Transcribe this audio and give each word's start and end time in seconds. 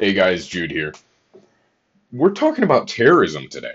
Hey 0.00 0.14
guys, 0.14 0.46
Jude 0.46 0.70
here. 0.70 0.94
We're 2.10 2.32
talking 2.32 2.64
about 2.64 2.88
terrorism 2.88 3.48
today. 3.48 3.74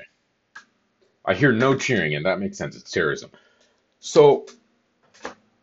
I 1.24 1.36
hear 1.36 1.52
no 1.52 1.78
cheering, 1.78 2.16
and 2.16 2.26
that 2.26 2.40
makes 2.40 2.58
sense. 2.58 2.76
It's 2.76 2.90
terrorism. 2.90 3.30
So, 4.00 4.48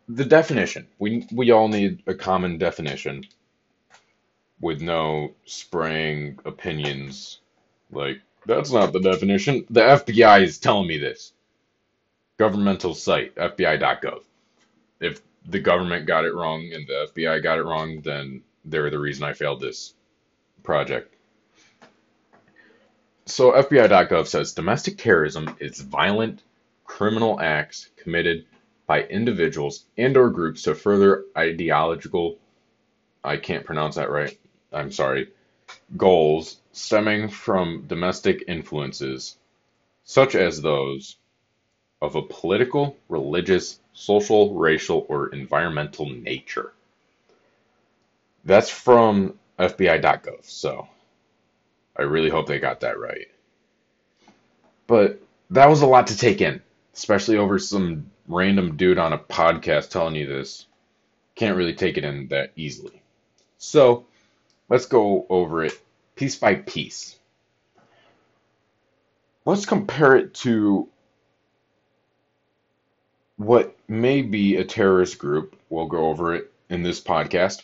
the 0.07 0.23
definition. 0.23 0.87
We 0.99 1.27
we 1.33 1.51
all 1.51 1.67
need 1.67 2.03
a 2.07 2.13
common 2.13 2.59
definition 2.59 3.25
with 4.61 4.81
no 4.81 5.33
spraying 5.43 6.39
opinions 6.45 7.41
like 7.91 8.21
that's 8.45 8.71
not 8.71 8.93
the 8.93 9.01
definition. 9.01 9.65
The 9.69 9.81
FBI 9.81 10.43
is 10.43 10.59
telling 10.59 10.87
me 10.87 10.97
this. 10.97 11.33
Governmental 12.37 12.95
site, 12.95 13.35
FBI.gov. 13.35 14.23
If 15.01 15.21
the 15.45 15.59
government 15.59 16.05
got 16.05 16.23
it 16.23 16.33
wrong 16.33 16.71
and 16.73 16.87
the 16.87 17.09
FBI 17.13 17.43
got 17.43 17.59
it 17.59 17.65
wrong, 17.65 17.99
then 17.99 18.43
they're 18.63 18.89
the 18.89 18.97
reason 18.97 19.25
I 19.25 19.33
failed 19.33 19.59
this 19.59 19.93
project. 20.63 21.13
So 23.25 23.51
FBI.gov 23.51 24.27
says 24.27 24.53
domestic 24.53 24.97
terrorism 24.97 25.55
is 25.59 25.79
violent 25.79 26.41
criminal 26.85 27.39
acts 27.39 27.89
committed 27.95 28.45
by 28.85 29.03
individuals 29.03 29.85
and 29.97 30.15
or 30.17 30.29
groups 30.29 30.63
to 30.63 30.75
further 30.75 31.23
ideological 31.37 32.37
I 33.23 33.37
can't 33.37 33.65
pronounce 33.65 33.95
that 33.95 34.09
right. 34.09 34.37
I'm 34.71 34.91
sorry. 34.91 35.29
goals 35.95 36.57
stemming 36.73 37.29
from 37.29 37.85
domestic 37.87 38.43
influences 38.47 39.37
such 40.03 40.35
as 40.35 40.61
those 40.61 41.15
of 42.01 42.15
a 42.15 42.21
political, 42.21 42.97
religious, 43.07 43.79
social, 43.93 44.53
racial, 44.55 45.05
or 45.07 45.29
environmental 45.29 46.09
nature. 46.09 46.73
That's 48.43 48.69
from 48.69 49.39
FBI.gov, 49.69 50.45
so 50.45 50.87
I 51.95 52.03
really 52.03 52.29
hope 52.29 52.47
they 52.47 52.59
got 52.59 52.81
that 52.81 52.99
right. 52.99 53.27
But 54.87 55.21
that 55.51 55.69
was 55.69 55.81
a 55.81 55.87
lot 55.87 56.07
to 56.07 56.17
take 56.17 56.41
in, 56.41 56.61
especially 56.93 57.37
over 57.37 57.59
some 57.59 58.11
random 58.27 58.75
dude 58.77 58.97
on 58.97 59.13
a 59.13 59.17
podcast 59.17 59.89
telling 59.89 60.15
you 60.15 60.27
this. 60.27 60.65
Can't 61.35 61.57
really 61.57 61.73
take 61.73 61.97
it 61.97 62.03
in 62.03 62.27
that 62.27 62.51
easily. 62.55 63.01
So 63.57 64.05
let's 64.69 64.85
go 64.85 65.25
over 65.29 65.63
it 65.63 65.73
piece 66.15 66.35
by 66.35 66.55
piece. 66.55 67.17
Let's 69.45 69.65
compare 69.65 70.15
it 70.15 70.33
to 70.35 70.87
what 73.37 73.75
may 73.87 74.21
be 74.21 74.55
a 74.57 74.63
terrorist 74.63 75.17
group. 75.17 75.55
We'll 75.69 75.87
go 75.87 76.07
over 76.07 76.35
it 76.35 76.51
in 76.69 76.81
this 76.83 77.01
podcast 77.01 77.63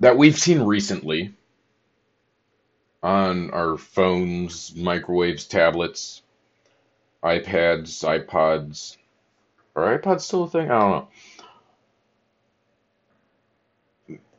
that 0.00 0.16
we've 0.16 0.38
seen 0.38 0.62
recently 0.62 1.34
on 3.02 3.50
our 3.50 3.76
phones, 3.76 4.74
microwaves, 4.74 5.46
tablets, 5.46 6.22
iPads, 7.22 8.04
iPods. 8.04 8.96
Are 9.74 9.98
iPods 9.98 10.22
still 10.22 10.44
a 10.44 10.48
thing? 10.48 10.70
I 10.70 10.80
don't 10.80 10.90
know. 10.90 11.08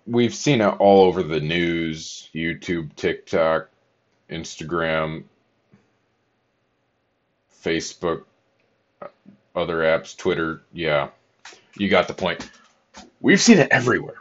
We've 0.08 0.34
seen 0.34 0.62
it 0.62 0.76
all 0.80 1.04
over 1.04 1.24
the 1.24 1.40
news 1.40 2.30
YouTube, 2.34 2.96
TikTok, 2.96 3.70
Instagram, 4.30 5.24
Facebook, 7.64 8.24
other 9.56 9.78
apps, 9.78 10.18
Twitter. 10.18 10.64
Yeah, 10.74 11.10
you 11.78 11.90
got 11.90 12.08
the 12.08 12.14
point. 12.14 12.50
We've 13.22 13.40
seen 13.40 13.60
it 13.60 13.70
everywhere. 13.72 14.18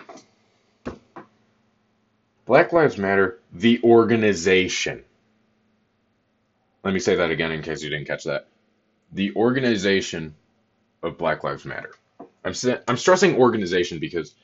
Black 2.49 2.73
Lives 2.73 2.97
Matter, 2.97 3.41
the 3.53 3.79
organization. 3.85 5.05
Let 6.83 6.95
me 6.95 6.99
say 6.99 7.17
that 7.17 7.31
again 7.31 7.53
in 7.53 7.61
case 7.61 7.83
you 7.83 7.91
didn't 7.91 8.07
catch 8.07 8.25
that. 8.25 8.49
The 9.13 9.35
organization 9.37 10.35
of 11.03 11.19
Black 11.19 11.45
Lives 11.45 11.67
Matter. 11.67 11.93
I'm, 12.43 12.55
I'm 12.89 12.97
stressing 12.97 13.37
organization 13.37 13.99
because 13.99 14.35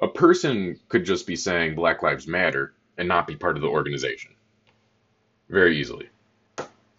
a 0.00 0.08
person 0.08 0.80
could 0.88 1.04
just 1.04 1.24
be 1.24 1.36
saying 1.36 1.76
Black 1.76 2.02
Lives 2.02 2.26
Matter 2.26 2.74
and 2.98 3.06
not 3.06 3.28
be 3.28 3.36
part 3.36 3.54
of 3.54 3.62
the 3.62 3.68
organization. 3.68 4.34
Very 5.48 5.78
easily. 5.78 6.08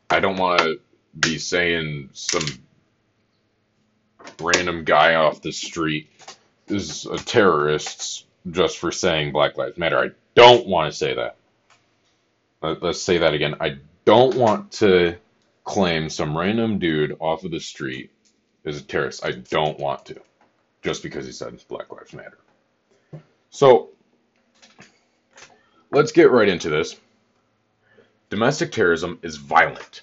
I 0.09 0.21
don't 0.21 0.37
want 0.37 0.61
to 0.61 0.79
be 1.19 1.39
saying 1.39 2.11
some 2.13 2.45
random 4.39 4.85
guy 4.85 5.15
off 5.15 5.41
the 5.41 5.51
street 5.51 6.09
is 6.69 7.05
a 7.05 7.17
terrorist 7.17 8.27
just 8.49 8.77
for 8.77 8.93
saying 8.93 9.33
Black 9.33 9.57
Lives 9.57 9.77
Matter. 9.77 9.99
I 9.99 10.11
don't 10.35 10.67
want 10.67 10.91
to 10.91 10.97
say 10.97 11.15
that. 11.15 11.35
Let's 12.81 13.01
say 13.01 13.19
that 13.19 13.33
again. 13.33 13.55
I 13.59 13.77
don't 14.05 14.35
want 14.35 14.71
to 14.73 15.15
claim 15.63 16.09
some 16.09 16.37
random 16.37 16.79
dude 16.79 17.15
off 17.19 17.43
of 17.43 17.51
the 17.51 17.59
street 17.59 18.11
is 18.63 18.79
a 18.79 18.83
terrorist. 18.83 19.25
I 19.25 19.31
don't 19.31 19.79
want 19.79 20.05
to. 20.07 20.19
Just 20.81 21.03
because 21.03 21.25
he 21.25 21.31
said 21.31 21.61
Black 21.67 21.91
Lives 21.91 22.13
Matter. 22.13 22.37
So, 23.49 23.89
let's 25.91 26.11
get 26.11 26.31
right 26.31 26.49
into 26.49 26.69
this. 26.69 26.95
Domestic 28.29 28.71
terrorism 28.71 29.19
is 29.21 29.37
violent. 29.37 30.01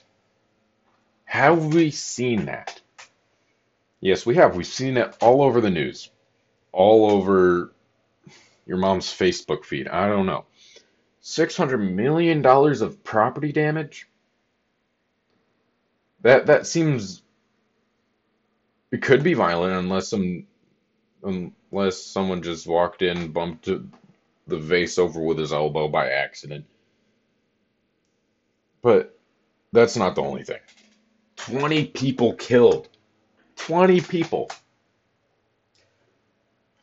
Have 1.24 1.74
we 1.74 1.90
seen 1.90 2.46
that? 2.46 2.80
Yes, 4.00 4.24
we 4.24 4.36
have. 4.36 4.56
We've 4.56 4.66
seen 4.66 4.96
it 4.96 5.16
all 5.20 5.42
over 5.42 5.60
the 5.60 5.70
news, 5.70 6.10
all 6.72 7.10
over 7.10 7.72
your 8.70 8.78
mom's 8.78 9.06
Facebook 9.08 9.64
feed. 9.64 9.88
I 9.88 10.06
don't 10.06 10.26
know. 10.26 10.44
$600 11.24 11.92
million 11.92 12.46
of 12.46 13.02
property 13.02 13.50
damage? 13.50 14.08
That 16.22 16.46
that 16.46 16.68
seems 16.68 17.22
it 18.92 19.02
could 19.02 19.24
be 19.24 19.34
violent 19.34 19.72
unless 19.72 20.08
some 20.08 20.46
unless 21.24 22.00
someone 22.00 22.42
just 22.42 22.66
walked 22.66 23.02
in, 23.02 23.32
bumped 23.32 23.64
the 23.64 24.56
vase 24.56 24.98
over 24.98 25.20
with 25.20 25.38
his 25.38 25.52
elbow 25.52 25.88
by 25.88 26.10
accident. 26.10 26.66
But 28.82 29.18
that's 29.72 29.96
not 29.96 30.14
the 30.14 30.22
only 30.22 30.44
thing. 30.44 30.60
20 31.36 31.86
people 31.86 32.34
killed. 32.34 32.88
20 33.56 34.00
people 34.02 34.50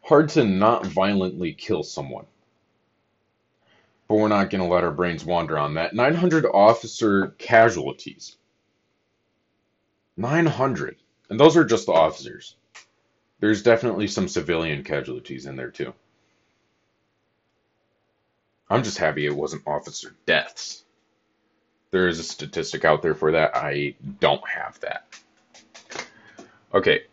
hard 0.07 0.29
to 0.29 0.45
not 0.45 0.85
violently 0.85 1.51
kill 1.51 1.83
someone. 1.83 2.25
But 4.07 4.15
we're 4.15 4.29
not 4.29 4.49
going 4.49 4.63
to 4.63 4.73
let 4.73 4.85
our 4.85 4.91
brains 4.91 5.25
wander 5.25 5.57
on 5.57 5.73
that. 5.73 5.93
900 5.93 6.45
officer 6.45 7.35
casualties. 7.37 8.37
900. 10.15 10.95
And 11.29 11.37
those 11.37 11.57
are 11.57 11.65
just 11.65 11.87
the 11.87 11.91
officers. 11.91 12.55
There's 13.41 13.61
definitely 13.61 14.07
some 14.07 14.29
civilian 14.29 14.85
casualties 14.85 15.45
in 15.45 15.57
there 15.57 15.71
too. 15.71 15.93
I'm 18.69 18.83
just 18.83 18.97
happy 18.97 19.25
it 19.25 19.35
wasn't 19.35 19.67
officer 19.67 20.15
deaths. 20.25 20.83
There 21.91 22.07
is 22.07 22.19
a 22.19 22.23
statistic 22.23 22.85
out 22.85 23.01
there 23.01 23.15
for 23.15 23.33
that. 23.33 23.55
I 23.55 23.95
don't 24.19 24.47
have 24.47 24.79
that. 24.79 25.05
Okay, 26.73 27.03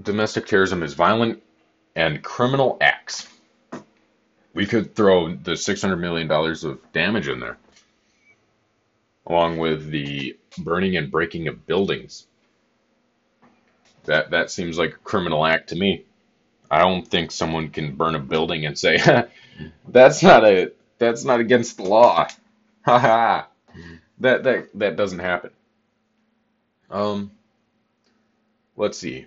domestic 0.00 0.46
terrorism 0.46 0.82
is 0.82 0.94
violent 0.94 1.42
and 1.96 2.22
criminal 2.22 2.78
acts. 2.80 3.28
We 4.54 4.66
could 4.66 4.94
throw 4.94 5.34
the 5.34 5.52
$600 5.52 5.98
million 5.98 6.30
of 6.30 6.92
damage 6.92 7.28
in 7.28 7.40
there, 7.40 7.58
along 9.26 9.58
with 9.58 9.90
the 9.90 10.36
burning 10.58 10.96
and 10.96 11.10
breaking 11.10 11.48
of 11.48 11.66
buildings. 11.66 12.26
That, 14.04 14.30
that 14.30 14.50
seems 14.50 14.78
like 14.78 14.94
a 14.94 14.98
criminal 14.98 15.46
act 15.46 15.70
to 15.70 15.76
me. 15.76 16.04
I 16.70 16.80
don't 16.80 17.06
think 17.06 17.30
someone 17.30 17.70
can 17.70 17.96
burn 17.96 18.14
a 18.14 18.18
building 18.20 18.66
and 18.66 18.78
say, 18.78 18.98
that's 19.88 20.22
not 20.22 20.44
a 20.44 20.72
that's 20.98 21.24
not 21.24 21.40
against 21.40 21.76
the 21.76 21.84
law. 21.84 22.26
Haha. 22.84 23.44
that 24.20 24.44
that 24.44 24.68
that 24.74 24.96
doesn't 24.96 25.20
happen. 25.20 25.50
Um 26.90 27.30
let's 28.76 28.98
see. 28.98 29.26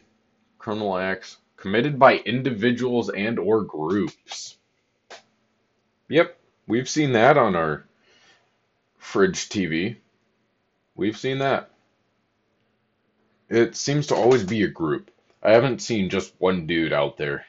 Criminal 0.59 0.97
acts 0.97 1.37
committed 1.57 1.99
by 1.99 2.17
individuals 2.17 3.09
and 3.09 3.37
or 3.39 3.63
groups. 3.63 4.55
Yep, 6.09 6.37
we've 6.67 6.89
seen 6.89 7.13
that 7.13 7.37
on 7.37 7.55
our 7.55 7.85
fridge 8.97 9.49
TV. 9.49 9.97
We've 10.95 11.17
seen 11.17 11.39
that. 11.39 11.69
It 13.49 13.75
seems 13.75 14.07
to 14.07 14.15
always 14.15 14.43
be 14.43 14.63
a 14.63 14.67
group. 14.67 15.11
I 15.43 15.51
haven't 15.51 15.81
seen 15.81 16.09
just 16.09 16.33
one 16.39 16.67
dude 16.67 16.93
out 16.93 17.17
there 17.17 17.45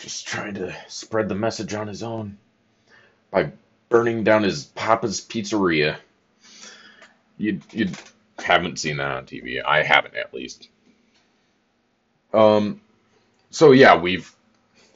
just 0.00 0.26
trying 0.26 0.54
to 0.54 0.74
spread 0.88 1.28
the 1.28 1.34
message 1.34 1.74
on 1.74 1.86
his 1.86 2.02
own 2.02 2.38
by 3.30 3.52
burning 3.88 4.24
down 4.24 4.42
his 4.42 4.64
papa's 4.64 5.20
pizzeria. 5.20 5.96
You 7.36 7.60
you 7.70 7.90
haven't 8.38 8.78
seen 8.78 8.96
that 8.96 9.10
on 9.10 9.26
TV. 9.26 9.62
I 9.64 9.82
haven't 9.82 10.16
at 10.16 10.32
least. 10.34 10.68
Um 12.32 12.80
so 13.50 13.72
yeah, 13.72 13.96
we've 13.96 14.34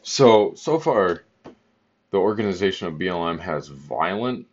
so 0.02 0.54
so 0.54 0.78
far 0.78 1.24
the 2.10 2.18
organization 2.18 2.86
of 2.86 2.94
BLM 2.94 3.40
has 3.40 3.68
violent 3.68 4.46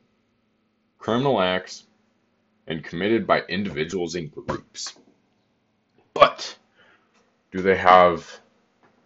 criminal 0.98 1.42
acts 1.42 1.84
and 2.68 2.84
committed 2.84 3.28
by 3.28 3.42
individuals 3.42 4.16
and 4.16 4.32
groups. 4.32 4.94
But 6.14 6.58
do 7.52 7.62
they 7.62 7.78
have 7.78 8.40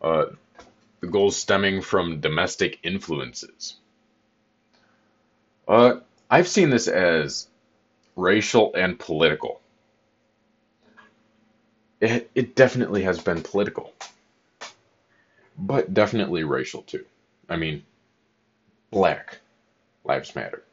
uh, 0.01 0.25
the 1.01 1.07
goals 1.07 1.35
stemming 1.35 1.81
from 1.81 2.19
domestic 2.19 2.79
influences? 2.83 3.75
Uh, 5.67 5.95
I've 6.29 6.47
seen 6.47 6.69
this 6.69 6.87
as 6.87 7.47
racial 8.15 8.73
and 8.75 8.99
political. 8.99 9.61
It, 11.99 12.29
it 12.35 12.55
definitely 12.55 13.03
has 13.03 13.19
been 13.19 13.41
political, 13.41 13.93
but 15.57 15.93
definitely 15.93 16.43
racial 16.43 16.81
too. 16.81 17.05
I 17.49 17.57
mean, 17.57 17.83
black 18.91 19.39
lives 20.03 20.35
matter. 20.35 20.63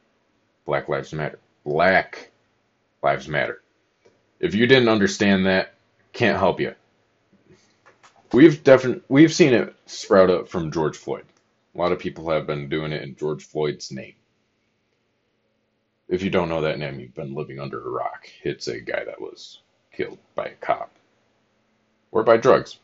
Black 0.65 0.89
lives 0.89 1.13
matter. 1.13 1.39
Black 1.65 2.31
lives 3.01 3.27
matter. 3.27 3.61
If 4.39 4.55
you 4.55 4.67
didn't 4.67 4.89
understand 4.89 5.45
that, 5.45 5.73
can't 6.11 6.37
help 6.37 6.59
you. 6.59 6.75
We've 8.31 8.63
definitely 8.63 9.03
we've 9.07 9.33
seen 9.33 9.53
it 9.53 9.75
sprout 9.85 10.29
up 10.29 10.49
from 10.49 10.71
George 10.71 10.97
Floyd. 10.97 11.25
A 11.75 11.77
lot 11.77 11.91
of 11.91 11.99
people 11.99 12.29
have 12.29 12.47
been 12.47 12.69
doing 12.69 12.91
it 12.91 13.03
in 13.03 13.15
George 13.15 13.43
Floyd's 13.43 13.91
name. 13.91 14.15
If 16.07 16.21
you 16.21 16.29
don't 16.29 16.49
know 16.49 16.61
that 16.61 16.79
name, 16.79 16.99
you've 16.99 17.15
been 17.15 17.33
living 17.33 17.59
under 17.59 17.79
a 17.79 17.89
rock. 17.89 18.27
It's 18.43 18.67
a 18.67 18.79
guy 18.79 19.03
that 19.05 19.21
was 19.21 19.59
killed 19.91 20.19
by 20.35 20.45
a 20.45 20.55
cop 20.55 20.91
or 22.11 22.23
by 22.23 22.37
drugs. 22.37 22.77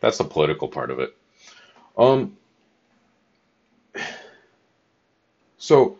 That's 0.00 0.18
the 0.18 0.24
political 0.24 0.68
part 0.68 0.90
of 0.90 0.98
it. 1.00 1.14
Um 1.96 2.36
so 5.58 5.98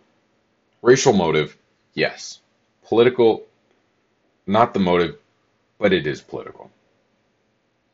racial 0.82 1.12
motive, 1.12 1.56
yes. 1.94 2.40
Political 2.86 3.44
not 4.46 4.74
the 4.74 4.80
motive, 4.80 5.16
but 5.78 5.92
it 5.92 6.06
is 6.06 6.20
political. 6.20 6.70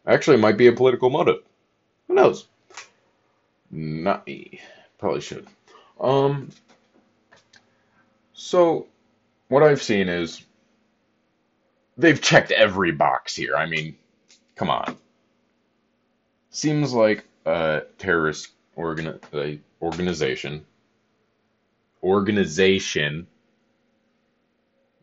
Actually, 0.07 0.37
it 0.37 0.41
might 0.41 0.57
be 0.57 0.67
a 0.67 0.73
political 0.73 1.11
motive. 1.11 1.43
Who 2.09 2.15
knows? 2.15 2.47
Not 3.71 4.27
me. 4.27 4.61
Probably 4.99 5.21
should. 5.21 5.47
Um. 6.01 6.51
So, 8.33 8.87
what 9.49 9.63
I've 9.63 9.83
seen 9.83 10.09
is 10.09 10.43
they've 11.97 12.21
checked 12.21 12.51
every 12.51 12.91
box 12.91 13.37
here. 13.37 13.55
I 13.55 13.67
mean, 13.67 13.97
come 14.57 14.71
on. 14.71 14.97
Seems 16.51 16.93
like 16.93 17.25
a 17.47 17.83
terrorist 17.99 18.51
organ- 18.77 19.21
uh, 19.33 19.51
organization. 19.83 20.65
Organization 22.03 23.27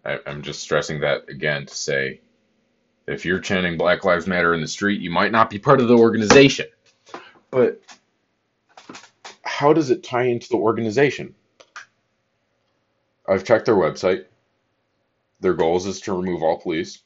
I, 0.07 0.19
I'm 0.25 0.42
just 0.42 0.62
stressing 0.62 1.01
that 1.01 1.30
again 1.30 1.66
to 1.66 1.75
say 1.75 2.22
if 3.07 3.25
you're 3.25 3.39
chanting 3.39 3.78
Black 3.78 4.06
Lives 4.06 4.25
Matter 4.25 4.54
in 4.54 4.62
the 4.62 4.68
street, 4.68 5.01
you 5.01 5.12
might 5.12 5.31
not 5.31 5.50
be 5.50 5.60
part 5.60 5.81
of 5.81 5.89
the 5.89 5.98
organization. 5.98 6.68
But 7.51 7.81
how 9.44 9.74
does 9.74 9.92
it 9.92 10.04
tie 10.04 10.24
into 10.24 10.48
the 10.50 10.57
organization? 10.57 11.36
I've 13.28 13.44
checked 13.44 13.66
their 13.66 13.75
website. 13.75 14.25
Their 15.42 15.54
goals 15.54 15.86
is 15.86 16.00
to 16.01 16.13
remove 16.13 16.42
all 16.42 16.60
police 16.60 17.00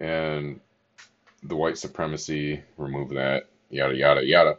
and 0.00 0.60
the 1.42 1.56
white 1.56 1.78
supremacy, 1.78 2.62
remove 2.76 3.10
that, 3.10 3.48
yada, 3.70 3.96
yada, 3.96 4.24
yada. 4.26 4.58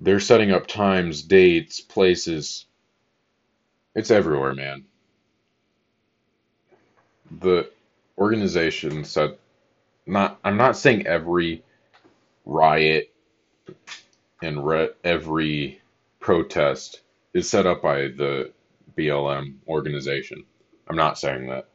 They're 0.00 0.20
setting 0.20 0.52
up 0.52 0.66
times, 0.66 1.22
dates, 1.22 1.80
places. 1.80 2.66
It's 3.94 4.10
everywhere, 4.12 4.54
man 4.54 4.84
the 7.40 7.70
organization 8.18 9.04
said 9.04 9.36
not 10.06 10.38
I'm 10.44 10.56
not 10.56 10.76
saying 10.76 11.06
every 11.06 11.62
riot 12.46 13.12
and 14.42 14.66
re- 14.66 14.90
every 15.04 15.80
protest 16.20 17.02
is 17.34 17.50
set 17.50 17.66
up 17.66 17.82
by 17.82 18.02
the 18.08 18.52
BLM 18.98 19.56
organization. 19.68 20.44
I'm 20.88 20.96
not 20.96 21.18
saying 21.18 21.48
that. 21.48 21.68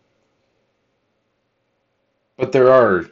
But 2.37 2.51
there 2.51 2.71
are 2.71 3.05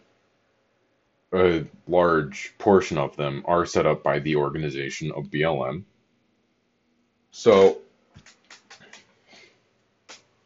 a 1.33 1.65
large 1.87 2.53
portion 2.57 2.97
of 2.97 3.15
them 3.15 3.43
are 3.45 3.65
set 3.65 3.85
up 3.85 4.03
by 4.03 4.19
the 4.19 4.35
organization 4.35 5.11
of 5.11 5.25
BLM. 5.25 5.83
So 7.31 7.79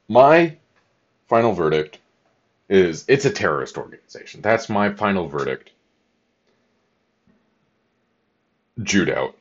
my 0.07 0.57
final 1.27 1.53
verdict 1.53 1.99
is 2.67 3.05
it's 3.07 3.25
a 3.25 3.31
terrorist 3.31 3.77
organization. 3.77 4.41
That's 4.41 4.69
my 4.69 4.91
final 4.91 5.27
verdict. 5.27 5.71
Jude 8.81 9.09
out. 9.09 9.35